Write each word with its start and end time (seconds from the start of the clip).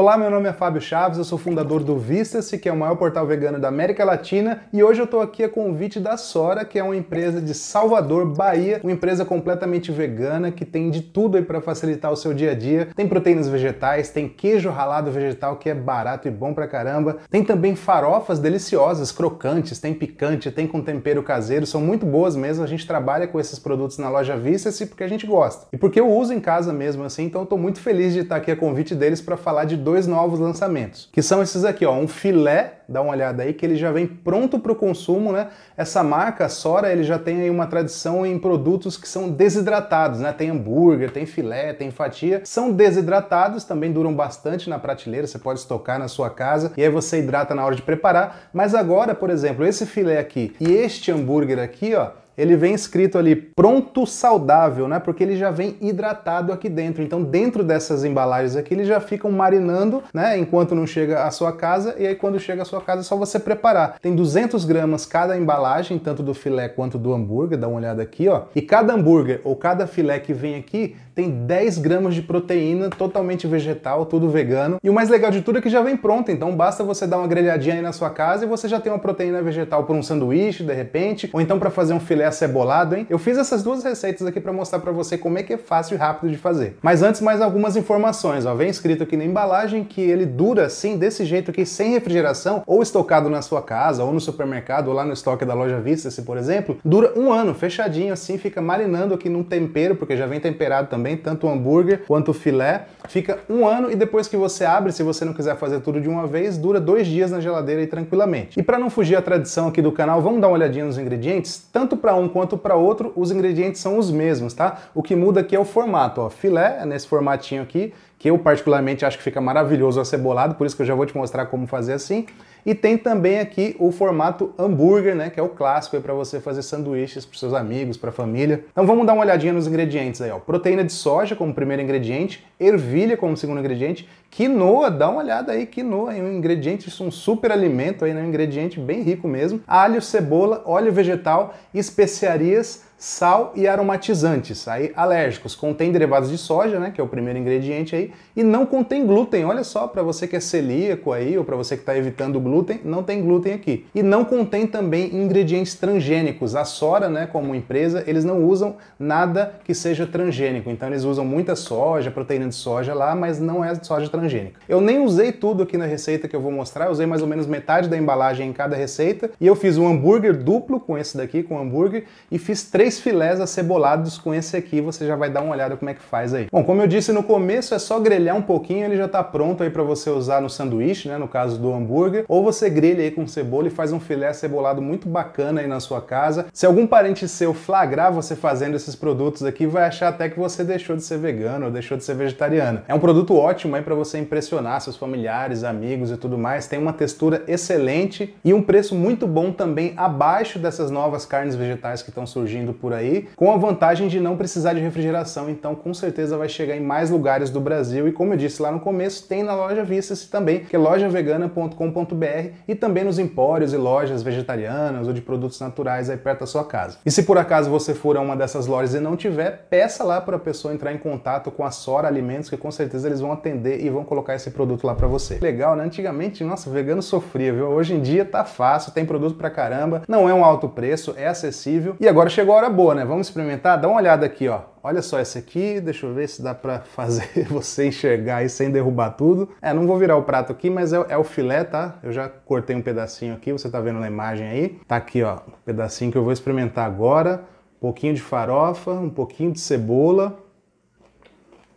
Olá, 0.00 0.16
meu 0.16 0.30
nome 0.30 0.48
é 0.48 0.52
Fábio 0.52 0.80
Chaves, 0.80 1.18
eu 1.18 1.24
sou 1.24 1.36
fundador 1.36 1.82
do 1.82 1.98
Vista-se, 1.98 2.56
que 2.56 2.68
é 2.68 2.72
o 2.72 2.76
maior 2.76 2.94
portal 2.94 3.26
vegano 3.26 3.58
da 3.58 3.66
América 3.66 4.04
Latina, 4.04 4.62
e 4.72 4.80
hoje 4.80 5.00
eu 5.00 5.06
estou 5.06 5.20
aqui 5.20 5.42
a 5.42 5.48
convite 5.48 5.98
da 5.98 6.16
Sora, 6.16 6.64
que 6.64 6.78
é 6.78 6.84
uma 6.84 6.94
empresa 6.94 7.40
de 7.40 7.52
Salvador, 7.52 8.24
Bahia, 8.24 8.78
uma 8.84 8.92
empresa 8.92 9.24
completamente 9.24 9.90
vegana 9.90 10.52
que 10.52 10.64
tem 10.64 10.88
de 10.88 11.02
tudo 11.02 11.36
aí 11.36 11.42
para 11.42 11.60
facilitar 11.60 12.12
o 12.12 12.16
seu 12.16 12.32
dia 12.32 12.52
a 12.52 12.54
dia. 12.54 12.86
Tem 12.94 13.08
proteínas 13.08 13.48
vegetais, 13.48 14.08
tem 14.08 14.28
queijo 14.28 14.70
ralado 14.70 15.10
vegetal 15.10 15.56
que 15.56 15.68
é 15.68 15.74
barato 15.74 16.28
e 16.28 16.30
bom 16.30 16.54
pra 16.54 16.68
caramba. 16.68 17.16
Tem 17.28 17.42
também 17.42 17.74
farofas 17.74 18.38
deliciosas, 18.38 19.10
crocantes, 19.10 19.80
tem 19.80 19.92
picante, 19.92 20.52
tem 20.52 20.68
com 20.68 20.80
tempero 20.80 21.24
caseiro, 21.24 21.66
são 21.66 21.80
muito 21.80 22.06
boas 22.06 22.36
mesmo. 22.36 22.62
A 22.62 22.68
gente 22.68 22.86
trabalha 22.86 23.26
com 23.26 23.40
esses 23.40 23.58
produtos 23.58 23.98
na 23.98 24.08
loja 24.08 24.36
Vista-se 24.36 24.86
porque 24.86 25.02
a 25.02 25.08
gente 25.08 25.26
gosta. 25.26 25.66
E 25.72 25.76
porque 25.76 25.98
eu 25.98 26.08
uso 26.08 26.32
em 26.32 26.38
casa 26.38 26.72
mesmo 26.72 27.02
assim, 27.02 27.24
então 27.24 27.44
tô 27.44 27.58
muito 27.58 27.80
feliz 27.80 28.12
de 28.12 28.20
estar 28.20 28.36
aqui 28.36 28.52
a 28.52 28.56
convite 28.56 28.94
deles 28.94 29.20
para 29.20 29.36
falar 29.36 29.64
de 29.64 29.87
dois 29.88 30.06
novos 30.06 30.38
lançamentos, 30.38 31.08
que 31.10 31.22
são 31.22 31.40
esses 31.40 31.64
aqui, 31.64 31.86
ó, 31.86 31.94
um 31.94 32.06
filé, 32.06 32.80
dá 32.86 33.00
uma 33.00 33.12
olhada 33.12 33.42
aí, 33.42 33.54
que 33.54 33.64
ele 33.64 33.74
já 33.74 33.90
vem 33.90 34.06
pronto 34.06 34.58
para 34.58 34.70
o 34.70 34.74
consumo, 34.74 35.32
né? 35.32 35.48
Essa 35.78 36.04
marca, 36.04 36.46
Sora, 36.46 36.92
ele 36.92 37.02
já 37.02 37.18
tem 37.18 37.40
aí 37.40 37.48
uma 37.48 37.66
tradição 37.66 38.26
em 38.26 38.38
produtos 38.38 38.98
que 38.98 39.08
são 39.08 39.30
desidratados, 39.30 40.20
né? 40.20 40.30
Tem 40.30 40.50
hambúrguer, 40.50 41.10
tem 41.10 41.24
filé, 41.24 41.72
tem 41.72 41.90
fatia, 41.90 42.42
são 42.44 42.70
desidratados, 42.70 43.64
também 43.64 43.90
duram 43.90 44.14
bastante 44.14 44.68
na 44.68 44.78
prateleira, 44.78 45.26
você 45.26 45.38
pode 45.38 45.60
estocar 45.60 45.98
na 45.98 46.06
sua 46.06 46.28
casa 46.28 46.70
e 46.76 46.82
aí 46.82 46.90
você 46.90 47.20
hidrata 47.20 47.54
na 47.54 47.64
hora 47.64 47.74
de 47.74 47.80
preparar, 47.80 48.50
mas 48.52 48.74
agora, 48.74 49.14
por 49.14 49.30
exemplo, 49.30 49.64
esse 49.64 49.86
filé 49.86 50.18
aqui 50.18 50.54
e 50.60 50.70
este 50.70 51.10
hambúrguer 51.10 51.58
aqui, 51.58 51.94
ó, 51.94 52.10
ele 52.38 52.56
vem 52.56 52.72
escrito 52.72 53.18
ali 53.18 53.34
pronto 53.34 54.06
saudável, 54.06 54.86
né? 54.86 55.00
Porque 55.00 55.24
ele 55.24 55.36
já 55.36 55.50
vem 55.50 55.76
hidratado 55.80 56.52
aqui 56.52 56.68
dentro. 56.68 57.02
Então, 57.02 57.22
dentro 57.22 57.64
dessas 57.64 58.04
embalagens 58.04 58.54
aqui, 58.54 58.72
eles 58.72 58.86
já 58.86 59.00
ficam 59.00 59.30
marinando, 59.32 60.04
né? 60.14 60.38
Enquanto 60.38 60.74
não 60.74 60.86
chega 60.86 61.24
à 61.24 61.30
sua 61.32 61.52
casa. 61.52 61.96
E 61.98 62.06
aí, 62.06 62.14
quando 62.14 62.38
chega 62.38 62.62
à 62.62 62.64
sua 62.64 62.80
casa, 62.80 63.00
é 63.00 63.04
só 63.04 63.16
você 63.16 63.40
preparar. 63.40 63.98
Tem 64.00 64.14
200 64.14 64.64
gramas 64.64 65.04
cada 65.04 65.36
embalagem, 65.36 65.98
tanto 65.98 66.22
do 66.22 66.32
filé 66.32 66.68
quanto 66.68 66.96
do 66.96 67.12
hambúrguer. 67.12 67.58
Dá 67.58 67.66
uma 67.66 67.78
olhada 67.78 68.02
aqui, 68.02 68.28
ó. 68.28 68.42
E 68.54 68.62
cada 68.62 68.94
hambúrguer 68.94 69.40
ou 69.42 69.56
cada 69.56 69.86
filé 69.86 70.20
que 70.20 70.32
vem 70.32 70.54
aqui 70.54 70.94
tem 71.18 71.30
10 71.30 71.78
gramas 71.78 72.14
de 72.14 72.22
proteína 72.22 72.90
totalmente 72.90 73.44
vegetal, 73.44 74.06
tudo 74.06 74.30
vegano. 74.30 74.78
E 74.80 74.88
o 74.88 74.94
mais 74.94 75.08
legal 75.08 75.32
de 75.32 75.42
tudo 75.42 75.58
é 75.58 75.60
que 75.60 75.68
já 75.68 75.82
vem 75.82 75.96
pronto, 75.96 76.30
então 76.30 76.54
basta 76.54 76.84
você 76.84 77.08
dar 77.08 77.18
uma 77.18 77.26
grelhadinha 77.26 77.74
aí 77.74 77.82
na 77.82 77.92
sua 77.92 78.08
casa 78.08 78.44
e 78.44 78.48
você 78.48 78.68
já 78.68 78.78
tem 78.78 78.92
uma 78.92 79.00
proteína 79.00 79.42
vegetal 79.42 79.82
para 79.82 79.96
um 79.96 80.02
sanduíche, 80.02 80.62
de 80.62 80.72
repente, 80.72 81.28
ou 81.32 81.40
então 81.40 81.58
para 81.58 81.70
fazer 81.70 81.92
um 81.92 81.98
filé 81.98 82.24
acebolado, 82.24 82.94
hein? 82.94 83.04
Eu 83.10 83.18
fiz 83.18 83.36
essas 83.36 83.64
duas 83.64 83.82
receitas 83.82 84.24
aqui 84.28 84.40
para 84.40 84.52
mostrar 84.52 84.78
para 84.78 84.92
você 84.92 85.18
como 85.18 85.36
é 85.38 85.42
que 85.42 85.54
é 85.54 85.58
fácil 85.58 85.96
e 85.96 85.98
rápido 85.98 86.30
de 86.30 86.38
fazer. 86.38 86.76
Mas 86.80 87.02
antes, 87.02 87.20
mais 87.20 87.40
algumas 87.40 87.74
informações, 87.74 88.46
ó. 88.46 88.54
Vem 88.54 88.68
escrito 88.68 89.02
aqui 89.02 89.16
na 89.16 89.24
embalagem 89.24 89.82
que 89.82 90.00
ele 90.00 90.24
dura 90.24 90.66
assim, 90.66 90.96
desse 90.96 91.24
jeito 91.24 91.50
aqui, 91.50 91.66
sem 91.66 91.94
refrigeração, 91.94 92.62
ou 92.64 92.80
estocado 92.80 93.28
na 93.28 93.42
sua 93.42 93.60
casa, 93.60 94.04
ou 94.04 94.12
no 94.12 94.20
supermercado, 94.20 94.86
ou 94.86 94.94
lá 94.94 95.04
no 95.04 95.14
estoque 95.14 95.44
da 95.44 95.54
loja 95.54 95.80
Vista, 95.80 96.12
se 96.12 96.22
por 96.22 96.36
exemplo, 96.36 96.78
dura 96.84 97.12
um 97.18 97.32
ano, 97.32 97.54
fechadinho 97.54 98.12
assim, 98.12 98.38
fica 98.38 98.62
marinando 98.62 99.14
aqui 99.14 99.28
num 99.28 99.42
tempero, 99.42 99.96
porque 99.96 100.16
já 100.16 100.24
vem 100.24 100.38
temperado 100.38 100.86
também 100.86 101.07
também, 101.08 101.16
tanto 101.16 101.46
o 101.46 101.50
hambúrguer 101.50 102.02
quanto 102.06 102.30
o 102.30 102.34
filé. 102.34 102.86
Fica 103.08 103.38
um 103.48 103.66
ano 103.66 103.90
e 103.90 103.96
depois 103.96 104.28
que 104.28 104.36
você 104.36 104.64
abre, 104.64 104.92
se 104.92 105.02
você 105.02 105.24
não 105.24 105.32
quiser 105.32 105.56
fazer 105.56 105.80
tudo 105.80 106.00
de 106.00 106.08
uma 106.08 106.26
vez, 106.26 106.58
dura 106.58 106.78
dois 106.78 107.06
dias 107.06 107.30
na 107.30 107.40
geladeira 107.40 107.80
aí 107.80 107.86
tranquilamente. 107.86 108.58
E 108.58 108.62
para 108.62 108.78
não 108.78 108.90
fugir 108.90 109.16
a 109.16 109.22
tradição 109.22 109.68
aqui 109.68 109.80
do 109.80 109.90
canal, 109.90 110.20
vamos 110.20 110.40
dar 110.40 110.48
uma 110.48 110.54
olhadinha 110.54 110.84
nos 110.84 110.98
ingredientes? 110.98 111.66
Tanto 111.72 111.96
para 111.96 112.14
um 112.14 112.28
quanto 112.28 112.58
para 112.58 112.74
outro, 112.74 113.12
os 113.16 113.30
ingredientes 113.30 113.80
são 113.80 113.98
os 113.98 114.10
mesmos, 114.10 114.52
tá? 114.52 114.78
O 114.94 115.02
que 115.02 115.16
muda 115.16 115.40
aqui 115.40 115.56
é 115.56 115.60
o 115.60 115.64
formato, 115.64 116.20
ó. 116.20 116.28
Filé 116.28 116.78
é 116.82 116.86
nesse 116.86 117.06
formatinho 117.06 117.62
aqui, 117.62 117.92
que 118.18 118.28
eu 118.28 118.38
particularmente 118.38 119.04
acho 119.04 119.16
que 119.16 119.22
fica 119.22 119.40
maravilhoso 119.40 120.00
acebolado, 120.00 120.56
por 120.56 120.66
isso 120.66 120.74
que 120.74 120.82
eu 120.82 120.86
já 120.86 120.94
vou 120.94 121.06
te 121.06 121.16
mostrar 121.16 121.46
como 121.46 121.66
fazer 121.66 121.92
assim. 121.92 122.26
E 122.66 122.74
tem 122.74 122.98
também 122.98 123.38
aqui 123.38 123.76
o 123.78 123.92
formato 123.92 124.52
hambúrguer, 124.58 125.14
né, 125.14 125.30
que 125.30 125.38
é 125.38 125.42
o 125.42 125.48
clássico 125.48 125.98
para 126.00 126.12
você 126.12 126.40
fazer 126.40 126.62
sanduíches 126.62 127.24
para 127.24 127.38
seus 127.38 127.54
amigos, 127.54 127.96
para 127.96 128.10
a 128.10 128.12
família. 128.12 128.64
Então 128.72 128.84
vamos 128.84 129.06
dar 129.06 129.14
uma 129.14 129.22
olhadinha 129.22 129.52
nos 129.52 129.66
ingredientes 129.66 130.20
aí, 130.20 130.30
ó. 130.30 130.38
Proteína 130.38 130.84
de 130.84 130.92
soja 130.92 131.36
como 131.36 131.54
primeiro 131.54 131.80
ingrediente, 131.80 132.44
ervilha 132.58 133.16
como 133.16 133.36
segundo 133.36 133.60
ingrediente, 133.60 134.08
quinoa, 134.30 134.90
dá 134.90 135.08
uma 135.08 135.20
olhada 135.20 135.52
aí, 135.52 135.64
quinoa, 135.64 136.14
é 136.14 136.20
um 136.20 136.32
ingrediente, 136.32 136.88
isso 136.88 137.04
é 137.04 137.06
um 137.06 137.10
super 137.10 137.52
alimento 137.52 138.04
aí, 138.04 138.12
né, 138.12 138.20
um 138.20 138.28
ingrediente 138.28 138.80
bem 138.80 139.02
rico 139.02 139.28
mesmo. 139.28 139.60
Alho, 139.66 140.02
cebola, 140.02 140.62
óleo 140.66 140.92
vegetal, 140.92 141.54
especiarias, 141.72 142.84
sal 142.98 143.52
e 143.54 143.68
aromatizantes, 143.68 144.66
aí 144.66 144.90
alérgicos. 144.96 145.54
Contém 145.54 145.92
derivados 145.92 146.28
de 146.28 146.36
soja, 146.36 146.80
né, 146.80 146.90
que 146.92 147.00
é 147.00 147.04
o 147.04 147.06
primeiro 147.06 147.38
ingrediente 147.38 147.94
aí, 147.94 148.12
e 148.36 148.42
não 148.42 148.66
contém 148.66 149.06
glúten. 149.06 149.44
Olha 149.44 149.62
só, 149.62 149.86
para 149.86 150.02
você 150.02 150.26
que 150.26 150.34
é 150.34 150.40
celíaco 150.40 151.12
aí 151.12 151.38
ou 151.38 151.44
para 151.44 151.54
você 151.54 151.76
que 151.76 151.82
está 151.82 151.96
evitando 151.96 152.40
glúten, 152.40 152.80
não 152.84 153.04
tem 153.04 153.22
glúten 153.22 153.52
aqui. 153.52 153.86
E 153.94 154.02
não 154.02 154.24
contém 154.24 154.66
também 154.66 155.14
ingredientes 155.14 155.76
transgênicos. 155.76 156.56
A 156.56 156.64
Sora, 156.64 157.08
né, 157.08 157.28
como 157.30 157.54
empresa, 157.54 158.02
eles 158.06 158.24
não 158.24 158.44
usam 158.44 158.76
nada 158.98 159.54
que 159.64 159.74
seja 159.74 160.06
transgênico. 160.06 160.68
Então 160.68 160.88
eles 160.88 161.04
usam 161.04 161.24
muita 161.24 161.54
soja, 161.54 162.10
proteína 162.10 162.48
de 162.48 162.54
soja 162.54 162.94
lá, 162.94 163.14
mas 163.14 163.38
não 163.38 163.64
é 163.64 163.74
soja 163.76 164.08
transgênica. 164.08 164.58
Eu 164.68 164.80
nem 164.80 164.98
usei 164.98 165.30
tudo 165.30 165.62
aqui 165.62 165.76
na 165.76 165.86
receita 165.86 166.26
que 166.26 166.34
eu 166.34 166.40
vou 166.40 166.50
mostrar, 166.50 166.86
eu 166.86 166.90
usei 166.90 167.06
mais 167.06 167.22
ou 167.22 167.28
menos 167.28 167.46
metade 167.46 167.88
da 167.88 167.96
embalagem 167.96 168.48
em 168.48 168.52
cada 168.52 168.74
receita, 168.74 169.30
e 169.40 169.46
eu 169.46 169.54
fiz 169.54 169.78
um 169.78 169.86
hambúrguer 169.86 170.36
duplo 170.36 170.80
com 170.80 170.98
esse 170.98 171.16
daqui, 171.16 171.42
com 171.42 171.58
hambúrguer, 171.58 172.04
e 172.30 172.38
fiz 172.38 172.64
três 172.64 172.87
três 172.88 173.00
filés 173.00 173.38
acebolados 173.38 174.16
com 174.16 174.34
esse 174.34 174.56
aqui, 174.56 174.80
você 174.80 175.06
já 175.06 175.14
vai 175.14 175.28
dar 175.28 175.42
uma 175.42 175.52
olhada 175.52 175.76
como 175.76 175.90
é 175.90 175.94
que 175.94 176.00
faz 176.00 176.32
aí. 176.32 176.46
Bom, 176.50 176.64
como 176.64 176.80
eu 176.80 176.86
disse 176.86 177.12
no 177.12 177.22
começo, 177.22 177.74
é 177.74 177.78
só 177.78 178.00
grelhar 178.00 178.34
um 178.34 178.40
pouquinho, 178.40 178.86
ele 178.86 178.96
já 178.96 179.04
está 179.04 179.22
pronto 179.22 179.62
aí 179.62 179.68
para 179.68 179.82
você 179.82 180.08
usar 180.08 180.40
no 180.40 180.48
sanduíche, 180.48 181.06
né, 181.06 181.18
no 181.18 181.28
caso 181.28 181.58
do 181.58 181.70
hambúrguer, 181.70 182.24
ou 182.26 182.42
você 182.42 182.70
grelha 182.70 183.02
aí 183.02 183.10
com 183.10 183.26
cebola 183.26 183.66
e 183.66 183.70
faz 183.70 183.92
um 183.92 184.00
filé 184.00 184.28
acebolado 184.28 184.80
muito 184.80 185.06
bacana 185.06 185.60
aí 185.60 185.66
na 185.66 185.80
sua 185.80 186.00
casa. 186.00 186.46
Se 186.50 186.64
algum 186.64 186.86
parente 186.86 187.28
seu 187.28 187.52
flagrar 187.52 188.10
você 188.10 188.34
fazendo 188.34 188.74
esses 188.74 188.96
produtos 188.96 189.44
aqui, 189.44 189.66
vai 189.66 189.84
achar 189.84 190.08
até 190.08 190.30
que 190.30 190.38
você 190.38 190.64
deixou 190.64 190.96
de 190.96 191.02
ser 191.02 191.18
vegano 191.18 191.66
ou 191.66 191.70
deixou 191.70 191.98
de 191.98 192.04
ser 192.04 192.14
vegetariano. 192.14 192.80
É 192.88 192.94
um 192.94 193.00
produto 193.00 193.36
ótimo 193.36 193.76
aí 193.76 193.82
para 193.82 193.94
você 193.94 194.18
impressionar 194.18 194.80
seus 194.80 194.96
familiares, 194.96 195.62
amigos 195.62 196.10
e 196.10 196.16
tudo 196.16 196.38
mais. 196.38 196.66
Tem 196.66 196.78
uma 196.78 196.94
textura 196.94 197.42
excelente 197.46 198.34
e 198.42 198.54
um 198.54 198.62
preço 198.62 198.94
muito 198.94 199.26
bom 199.26 199.52
também 199.52 199.92
abaixo 199.94 200.58
dessas 200.58 200.90
novas 200.90 201.26
carnes 201.26 201.54
vegetais 201.54 202.00
que 202.02 202.08
estão 202.08 202.26
surgindo 202.26 202.77
por 202.78 202.92
aí, 202.92 203.28
com 203.36 203.52
a 203.52 203.56
vantagem 203.56 204.08
de 204.08 204.20
não 204.20 204.36
precisar 204.36 204.72
de 204.72 204.80
refrigeração, 204.80 205.50
então 205.50 205.74
com 205.74 205.92
certeza 205.92 206.36
vai 206.36 206.48
chegar 206.48 206.76
em 206.76 206.80
mais 206.80 207.10
lugares 207.10 207.50
do 207.50 207.60
Brasil 207.60 208.08
e 208.08 208.12
como 208.12 208.32
eu 208.32 208.36
disse 208.36 208.62
lá 208.62 208.70
no 208.70 208.80
começo, 208.80 209.26
tem 209.28 209.42
na 209.42 209.54
loja 209.54 209.84
Vista-se 209.84 210.28
também, 210.28 210.60
que 210.60 210.76
é 210.76 210.78
lojavegana.com.br 210.78 212.52
e 212.66 212.74
também 212.74 213.04
nos 213.04 213.18
empórios 213.18 213.72
e 213.72 213.76
lojas 213.76 214.22
vegetarianas 214.22 215.06
ou 215.06 215.12
de 215.12 215.20
produtos 215.20 215.58
naturais 215.60 216.10
aí 216.10 216.16
perto 216.16 216.40
da 216.40 216.46
sua 216.46 216.64
casa. 216.64 216.98
E 217.04 217.10
se 217.10 217.22
por 217.22 217.38
acaso 217.38 217.70
você 217.70 217.94
for 217.94 218.16
a 218.16 218.20
uma 218.20 218.36
dessas 218.36 218.66
lojas 218.66 218.94
e 218.94 219.00
não 219.00 219.16
tiver, 219.16 219.66
peça 219.70 220.04
lá 220.04 220.20
para 220.20 220.36
a 220.36 220.40
pessoa 220.40 220.74
entrar 220.74 220.92
em 220.92 220.98
contato 220.98 221.50
com 221.50 221.64
a 221.64 221.70
Sora 221.70 222.08
Alimentos, 222.08 222.50
que 222.50 222.56
com 222.56 222.70
certeza 222.70 223.08
eles 223.08 223.20
vão 223.20 223.32
atender 223.32 223.84
e 223.84 223.88
vão 223.90 224.04
colocar 224.04 224.34
esse 224.34 224.50
produto 224.50 224.86
lá 224.86 224.94
para 224.94 225.06
você. 225.06 225.38
Legal, 225.40 225.74
né? 225.76 225.84
Antigamente, 225.84 226.44
nossa, 226.44 226.70
vegano 226.70 227.02
sofria, 227.02 227.52
viu? 227.52 227.66
Hoje 227.66 227.94
em 227.94 228.00
dia 228.00 228.24
tá 228.24 228.44
fácil, 228.44 228.92
tem 228.92 229.04
produto 229.04 229.36
pra 229.36 229.50
caramba, 229.50 230.02
não 230.08 230.28
é 230.28 230.34
um 230.34 230.44
alto 230.44 230.68
preço, 230.68 231.14
é 231.16 231.26
acessível. 231.26 231.96
E 232.00 232.08
agora 232.08 232.28
chegou 232.28 232.54
a 232.54 232.58
hora 232.58 232.67
boa, 232.68 232.94
né? 232.94 233.04
Vamos 233.04 233.28
experimentar? 233.28 233.80
Dá 233.80 233.88
uma 233.88 233.98
olhada 233.98 234.26
aqui, 234.26 234.48
ó. 234.48 234.62
Olha 234.82 235.02
só 235.02 235.20
esse 235.20 235.38
aqui, 235.38 235.80
deixa 235.80 236.06
eu 236.06 236.14
ver 236.14 236.28
se 236.28 236.42
dá 236.42 236.54
para 236.54 236.80
fazer 236.94 237.46
você 237.48 237.88
enxergar 237.88 238.36
aí 238.36 238.48
sem 238.48 238.70
derrubar 238.70 239.10
tudo. 239.10 239.50
É, 239.60 239.72
não 239.72 239.86
vou 239.86 239.98
virar 239.98 240.16
o 240.16 240.22
prato 240.22 240.52
aqui, 240.52 240.70
mas 240.70 240.92
é, 240.92 241.04
é, 241.08 241.16
o 241.16 241.24
filé, 241.24 241.64
tá? 241.64 241.98
Eu 242.02 242.12
já 242.12 242.28
cortei 242.28 242.74
um 242.74 242.82
pedacinho 242.82 243.34
aqui, 243.34 243.52
você 243.52 243.68
tá 243.70 243.80
vendo 243.80 243.98
na 243.98 244.06
imagem 244.06 244.46
aí. 244.46 244.80
Tá 244.86 244.96
aqui, 244.96 245.22
ó, 245.22 245.36
um 245.36 245.52
pedacinho 245.64 246.10
que 246.10 246.18
eu 246.18 246.22
vou 246.22 246.32
experimentar 246.32 246.86
agora. 246.86 247.44
Um 247.76 247.80
pouquinho 247.80 248.14
de 248.14 248.22
farofa, 248.22 248.92
um 248.92 249.10
pouquinho 249.10 249.52
de 249.52 249.60
cebola. 249.60 250.38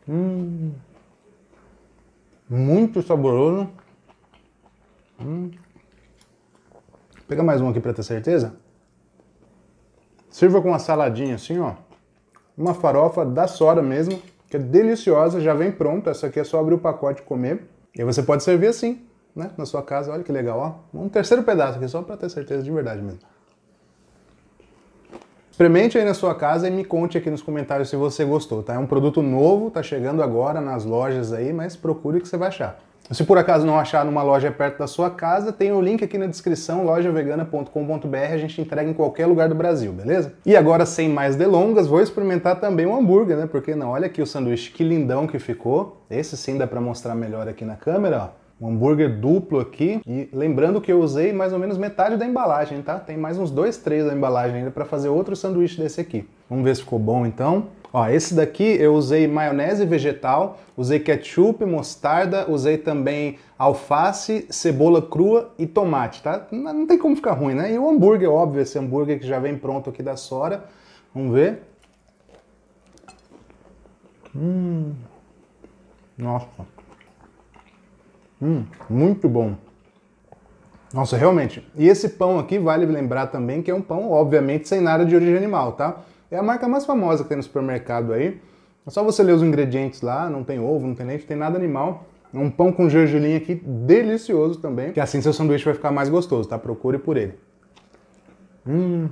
Hum, 0.07 0.71
muito 2.49 3.01
saboroso. 3.01 3.69
Hum. 5.21 5.51
Pega 7.27 7.43
mais 7.43 7.61
um 7.61 7.69
aqui 7.69 7.79
para 7.79 7.93
ter 7.93 8.03
certeza. 8.03 8.55
Sirva 10.31 10.61
com 10.61 10.69
uma 10.69 10.79
saladinha 10.79 11.35
assim, 11.35 11.59
ó. 11.59 11.73
Uma 12.57 12.73
farofa 12.73 13.25
da 13.25 13.47
Sora 13.47 13.81
mesmo, 13.81 14.19
que 14.49 14.55
é 14.55 14.59
deliciosa, 14.59 15.41
já 15.41 15.53
vem 15.53 15.71
pronta. 15.71 16.09
Essa 16.09 16.27
aqui 16.27 16.39
é 16.39 16.43
só 16.43 16.59
abrir 16.59 16.75
o 16.75 16.79
pacote 16.79 17.21
e 17.21 17.25
comer. 17.25 17.67
E 17.93 18.03
você 18.03 18.23
pode 18.23 18.41
servir 18.41 18.67
assim, 18.67 19.01
né? 19.35 19.51
Na 19.57 19.65
sua 19.65 19.83
casa. 19.83 20.11
Olha 20.13 20.23
que 20.23 20.31
legal, 20.31 20.87
ó. 20.93 20.97
Um 20.97 21.09
terceiro 21.09 21.43
pedaço 21.43 21.77
aqui, 21.77 21.87
só 21.87 22.01
para 22.01 22.15
ter 22.15 22.29
certeza 22.29 22.63
de 22.63 22.71
verdade 22.71 23.01
mesmo. 23.01 23.19
Experimente 25.51 25.97
aí 25.97 26.05
na 26.05 26.13
sua 26.13 26.33
casa 26.33 26.67
e 26.67 26.71
me 26.71 26.85
conte 26.85 27.17
aqui 27.17 27.29
nos 27.29 27.41
comentários 27.41 27.89
se 27.89 27.97
você 27.97 28.23
gostou, 28.23 28.63
tá? 28.63 28.75
É 28.75 28.79
um 28.79 28.87
produto 28.87 29.21
novo, 29.21 29.69
tá 29.69 29.83
chegando 29.83 30.23
agora 30.23 30.61
nas 30.61 30.85
lojas 30.85 31.33
aí, 31.33 31.51
mas 31.51 31.75
procure 31.75 32.21
que 32.21 32.27
você 32.27 32.37
vai 32.37 32.47
achar. 32.47 32.79
Se 33.11 33.25
por 33.25 33.37
acaso 33.37 33.65
não 33.65 33.77
achar 33.77 34.05
numa 34.05 34.23
loja 34.23 34.49
perto 34.49 34.79
da 34.79 34.87
sua 34.87 35.09
casa, 35.09 35.51
tem 35.51 35.73
o 35.73 35.81
link 35.81 36.01
aqui 36.01 36.17
na 36.17 36.27
descrição, 36.27 36.85
lojavegana.com.br, 36.85 38.17
a 38.33 38.37
gente 38.37 38.61
entrega 38.61 38.89
em 38.89 38.93
qualquer 38.93 39.25
lugar 39.25 39.49
do 39.49 39.55
Brasil, 39.55 39.91
beleza? 39.91 40.33
E 40.45 40.55
agora, 40.55 40.85
sem 40.85 41.09
mais 41.09 41.35
delongas, 41.35 41.87
vou 41.87 42.01
experimentar 42.01 42.61
também 42.61 42.85
o 42.85 42.95
hambúrguer, 42.95 43.35
né? 43.35 43.47
Porque 43.47 43.75
não, 43.75 43.89
olha 43.89 44.05
aqui 44.05 44.21
o 44.21 44.25
sanduíche, 44.25 44.71
que 44.71 44.83
lindão 44.83 45.27
que 45.27 45.39
ficou. 45.39 46.01
Esse 46.09 46.37
sim 46.37 46.57
dá 46.57 46.65
para 46.65 46.79
mostrar 46.79 47.13
melhor 47.13 47.49
aqui 47.49 47.65
na 47.65 47.75
câmera, 47.75 48.31
ó 48.37 48.41
um 48.61 48.69
hambúrguer 48.69 49.19
duplo 49.19 49.59
aqui. 49.59 49.99
E 50.05 50.29
lembrando 50.31 50.79
que 50.79 50.91
eu 50.91 51.01
usei 51.01 51.33
mais 51.33 51.51
ou 51.51 51.57
menos 51.57 51.77
metade 51.79 52.15
da 52.15 52.25
embalagem, 52.25 52.81
tá? 52.83 52.99
Tem 52.99 53.17
mais 53.17 53.39
uns 53.39 53.49
dois, 53.49 53.77
três 53.77 54.05
da 54.05 54.13
embalagem 54.13 54.57
ainda 54.57 54.69
para 54.69 54.85
fazer 54.85 55.09
outro 55.09 55.35
sanduíche 55.35 55.81
desse 55.81 55.99
aqui. 55.99 56.29
Vamos 56.47 56.63
ver 56.63 56.75
se 56.75 56.83
ficou 56.83 56.99
bom 56.99 57.25
então. 57.25 57.67
Ó, 57.93 58.07
esse 58.07 58.33
daqui 58.33 58.63
eu 58.63 58.93
usei 58.93 59.27
maionese 59.27 59.85
vegetal, 59.85 60.59
usei 60.77 60.99
ketchup, 60.99 61.65
mostarda, 61.65 62.49
usei 62.49 62.77
também 62.77 63.37
alface, 63.57 64.47
cebola 64.49 65.01
crua 65.01 65.53
e 65.59 65.67
tomate, 65.67 66.23
tá? 66.23 66.47
Não 66.51 66.87
tem 66.87 66.97
como 66.97 67.15
ficar 67.15 67.33
ruim, 67.33 67.53
né? 67.53 67.73
E 67.73 67.77
o 67.77 67.89
hambúrguer, 67.89 68.29
óbvio, 68.29 68.61
esse 68.61 68.79
hambúrguer 68.79 69.19
que 69.19 69.27
já 69.27 69.39
vem 69.39 69.57
pronto 69.57 69.89
aqui 69.89 70.01
da 70.01 70.15
Sora. 70.15 70.63
Vamos 71.13 71.33
ver. 71.33 71.63
Hum. 74.33 74.93
Nossa. 76.17 76.47
Hum, 78.41 78.63
muito 78.89 79.27
bom. 79.27 79.55
Nossa, 80.93 81.17
realmente. 81.17 81.65
E 81.75 81.87
esse 81.87 82.09
pão 82.09 82.39
aqui 82.39 82.57
vale 82.57 82.85
lembrar 82.85 83.27
também 83.27 83.61
que 83.61 83.69
é 83.69 83.75
um 83.75 83.81
pão, 83.81 84.11
obviamente, 84.11 84.67
sem 84.67 84.79
nada 84.79 85.05
de 85.05 85.15
origem 85.15 85.37
animal, 85.37 85.73
tá? 85.73 86.01
É 86.31 86.37
a 86.37 86.43
marca 86.43 86.65
mais 86.65 86.85
famosa 86.85 87.23
que 87.23 87.29
tem 87.29 87.35
no 87.35 87.43
supermercado 87.43 88.13
aí. 88.13 88.39
É 88.87 88.89
só 88.89 89.03
você 89.03 89.21
ler 89.21 89.33
os 89.33 89.43
ingredientes 89.43 90.01
lá, 90.01 90.29
não 90.29 90.43
tem 90.43 90.59
ovo, 90.59 90.87
não 90.87 90.95
tem 90.95 91.05
leite, 91.05 91.21
não 91.21 91.27
tem 91.27 91.37
nada 91.37 91.57
animal. 91.57 92.05
É 92.33 92.37
um 92.37 92.49
pão 92.49 92.71
com 92.71 92.89
gergelim 92.89 93.35
aqui, 93.35 93.55
delicioso 93.55 94.59
também. 94.59 94.93
Que 94.93 95.01
assim 95.01 95.21
seu 95.21 95.33
sanduíche 95.33 95.65
vai 95.65 95.73
ficar 95.73 95.91
mais 95.91 96.07
gostoso, 96.07 96.47
tá? 96.47 96.57
Procure 96.57 96.97
por 96.97 97.17
ele. 97.17 97.33
Hum, 98.65 99.09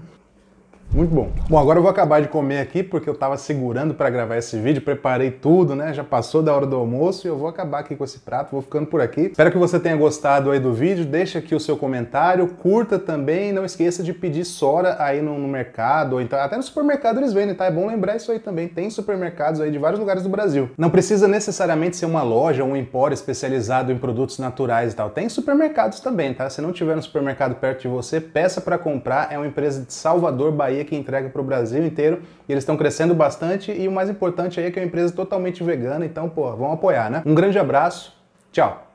muito 0.92 1.14
bom. 1.14 1.30
Bom, 1.50 1.58
agora 1.58 1.80
eu 1.80 1.84
vou 1.84 1.92
acabar 1.92 2.22
de 2.22 2.28
comer 2.28 2.60
aqui 2.60 2.84
porque 2.84 3.10
eu 3.10 3.16
tava 3.16 3.38
segurando 3.38 3.94
para 3.94 4.10
gravar 4.10 4.38
esse 4.38 4.58
vídeo, 4.60 4.82
preparei 4.82 5.32
tudo, 5.32 5.76
né? 5.76 5.94
Já 5.94 6.04
passou 6.04 6.42
da 6.42 6.54
hora 6.54 6.66
do 6.66 6.76
almoço 6.76 7.26
e 7.26 7.30
eu 7.30 7.38
vou 7.38 7.48
acabar 7.48 7.80
aqui 7.80 7.96
com 7.96 8.04
esse 8.04 8.20
prato, 8.20 8.52
vou 8.52 8.62
ficando 8.62 8.88
por 8.88 9.02
aqui. 9.02 9.22
Espero 9.22 9.52
que 9.52 9.58
você 9.58 9.80
tenha 9.80 9.96
gostado 9.96 10.52
aí 10.52 10.60
do 10.60 10.74
vídeo, 10.74 11.06
deixa 11.06 11.40
aqui 11.40 11.54
o 11.54 11.60
seu 11.60 11.78
comentário, 11.78 12.48
curta 12.48 12.98
também, 12.98 13.52
não 13.52 13.66
esqueça 13.66 14.04
de 14.04 14.14
pedir 14.14 14.46
Sora 14.46 14.98
aí 15.00 15.22
no, 15.22 15.38
no 15.38 15.48
mercado, 15.48 16.14
ou 16.14 16.22
então 16.22 16.40
até 16.40 16.58
no 16.58 16.64
supermercado 16.64 17.18
eles 17.18 17.34
vendem, 17.34 17.56
tá? 17.56 17.66
É 17.66 17.72
bom 17.72 17.88
lembrar 17.88 18.16
isso 18.16 18.32
aí 18.32 18.40
também, 18.40 18.68
tem 18.68 18.90
supermercados 18.90 19.62
aí 19.62 19.72
de 19.72 19.78
vários 19.78 20.00
lugares 20.00 20.24
do 20.24 20.30
Brasil. 20.30 20.70
Não 20.78 20.90
precisa 20.90 21.28
necessariamente 21.28 21.98
ser 21.98 22.06
uma 22.06 22.24
loja 22.24 22.64
um 22.64 22.76
empório 22.76 23.14
especializado 23.14 23.92
em 23.92 23.98
produtos 23.98 24.40
naturais 24.40 24.94
e 24.94 24.96
tal. 24.96 25.10
Tem 25.10 25.30
supermercados 25.30 26.00
também, 26.00 26.34
tá? 26.34 26.50
Se 26.50 26.62
não 26.62 26.72
tiver 26.72 26.96
no 26.96 27.02
supermercado 27.02 27.56
perto 27.56 27.82
de 27.82 27.88
você, 27.88 28.20
peça 28.20 28.60
para 28.60 28.78
comprar, 28.78 29.32
é 29.32 29.38
uma 29.38 29.48
empresa 29.48 29.84
de 29.84 29.94
Salvador, 29.94 30.52
Bahia, 30.52 30.79
que 30.84 30.96
entrega 30.96 31.30
para 31.30 31.42
o 31.42 31.44
Brasil 31.44 31.86
inteiro 31.86 32.22
e 32.48 32.52
eles 32.52 32.64
estão 32.64 32.78
crescendo 32.78 33.14
bastante 33.14 33.72
e 33.72 33.88
o 33.88 33.92
mais 33.92 34.10
importante 34.10 34.60
aí 34.60 34.68
é 34.68 34.72
que 34.72 34.80
é 34.80 34.82
uma 34.82 34.88
empresa 34.88 35.14
totalmente 35.14 35.64
vegana, 35.64 36.06
então, 36.06 36.30
pô, 36.30 36.50
vamos 36.56 36.74
apoiar, 36.74 37.10
né? 37.10 37.22
Um 37.26 37.36
grande 37.36 37.58
abraço, 37.60 38.16
tchau! 38.52 38.89